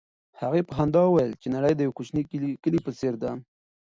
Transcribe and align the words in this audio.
هغې 0.41 0.61
په 0.67 0.73
خندا 0.77 1.01
وویل 1.05 1.31
چې 1.41 1.47
نړۍ 1.55 1.73
د 1.75 1.81
یو 1.87 1.95
کوچني 1.97 2.21
کلي 2.63 2.79
په 2.85 2.91
څېر 2.99 3.13
ده. 3.23 3.31